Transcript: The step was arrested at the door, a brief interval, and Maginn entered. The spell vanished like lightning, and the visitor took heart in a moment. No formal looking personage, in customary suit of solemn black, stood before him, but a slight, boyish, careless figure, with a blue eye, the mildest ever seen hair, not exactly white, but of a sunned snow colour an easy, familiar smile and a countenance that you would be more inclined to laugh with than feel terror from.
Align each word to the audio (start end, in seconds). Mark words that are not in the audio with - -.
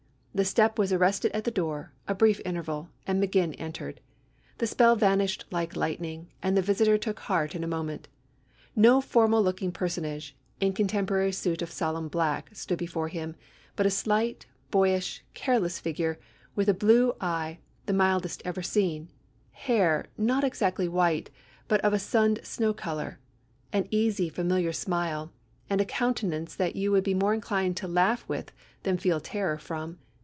The 0.33 0.45
step 0.45 0.79
was 0.79 0.93
arrested 0.93 1.33
at 1.33 1.43
the 1.43 1.51
door, 1.51 1.91
a 2.07 2.15
brief 2.15 2.39
interval, 2.45 2.87
and 3.05 3.19
Maginn 3.19 3.53
entered. 3.55 3.99
The 4.59 4.65
spell 4.65 4.95
vanished 4.95 5.43
like 5.51 5.75
lightning, 5.75 6.29
and 6.41 6.55
the 6.55 6.61
visitor 6.61 6.97
took 6.97 7.19
heart 7.19 7.53
in 7.53 7.65
a 7.65 7.67
moment. 7.67 8.07
No 8.73 9.01
formal 9.01 9.43
looking 9.43 9.73
personage, 9.73 10.33
in 10.61 10.71
customary 10.73 11.33
suit 11.33 11.61
of 11.61 11.69
solemn 11.69 12.07
black, 12.07 12.49
stood 12.53 12.77
before 12.77 13.09
him, 13.09 13.35
but 13.75 13.85
a 13.85 13.89
slight, 13.89 14.45
boyish, 14.71 15.21
careless 15.33 15.79
figure, 15.81 16.17
with 16.55 16.69
a 16.69 16.73
blue 16.73 17.13
eye, 17.19 17.59
the 17.85 17.91
mildest 17.93 18.41
ever 18.45 18.61
seen 18.61 19.09
hair, 19.51 20.05
not 20.17 20.45
exactly 20.45 20.87
white, 20.87 21.29
but 21.67 21.81
of 21.81 21.91
a 21.91 21.99
sunned 21.99 22.39
snow 22.41 22.73
colour 22.73 23.19
an 23.73 23.85
easy, 23.91 24.29
familiar 24.29 24.71
smile 24.71 25.33
and 25.69 25.81
a 25.81 25.85
countenance 25.85 26.55
that 26.55 26.77
you 26.77 26.89
would 26.89 27.03
be 27.03 27.13
more 27.13 27.33
inclined 27.33 27.75
to 27.75 27.85
laugh 27.85 28.23
with 28.29 28.53
than 28.83 28.97
feel 28.97 29.19
terror 29.19 29.57
from. 29.57 29.97